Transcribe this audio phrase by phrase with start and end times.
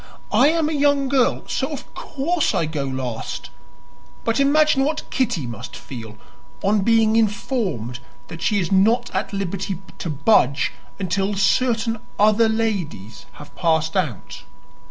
[0.31, 3.51] "I am a young girl, so of course I go last;
[4.23, 6.17] but imagine what Kitty must feel
[6.63, 13.27] on being informed that she is not at liberty to budge until certain other ladies
[13.33, 14.41] have passed out."